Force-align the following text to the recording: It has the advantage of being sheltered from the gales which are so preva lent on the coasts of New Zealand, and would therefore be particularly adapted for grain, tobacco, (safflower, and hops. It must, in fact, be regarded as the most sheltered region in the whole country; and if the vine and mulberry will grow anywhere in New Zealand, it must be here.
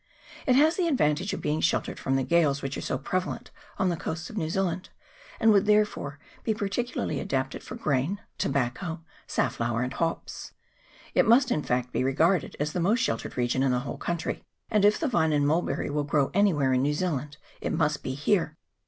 It 0.47 0.55
has 0.55 0.77
the 0.77 0.87
advantage 0.87 1.31
of 1.31 1.41
being 1.43 1.61
sheltered 1.61 1.99
from 1.99 2.15
the 2.15 2.23
gales 2.23 2.63
which 2.63 2.75
are 2.75 2.81
so 2.81 2.97
preva 2.97 3.27
lent 3.33 3.51
on 3.77 3.89
the 3.89 3.95
coasts 3.95 4.31
of 4.31 4.35
New 4.35 4.49
Zealand, 4.49 4.89
and 5.39 5.51
would 5.51 5.67
therefore 5.67 6.17
be 6.43 6.55
particularly 6.55 7.19
adapted 7.19 7.61
for 7.61 7.75
grain, 7.75 8.19
tobacco, 8.39 9.03
(safflower, 9.27 9.83
and 9.83 9.93
hops. 9.93 10.53
It 11.13 11.27
must, 11.27 11.51
in 11.51 11.61
fact, 11.61 11.93
be 11.93 12.03
regarded 12.03 12.55
as 12.59 12.73
the 12.73 12.79
most 12.79 12.97
sheltered 13.01 13.37
region 13.37 13.61
in 13.61 13.69
the 13.71 13.81
whole 13.81 13.99
country; 13.99 14.43
and 14.71 14.85
if 14.85 14.99
the 14.99 15.07
vine 15.07 15.33
and 15.33 15.45
mulberry 15.45 15.91
will 15.91 16.03
grow 16.03 16.31
anywhere 16.33 16.73
in 16.73 16.81
New 16.81 16.95
Zealand, 16.95 17.37
it 17.61 17.71
must 17.71 18.01
be 18.01 18.15
here. 18.15 18.57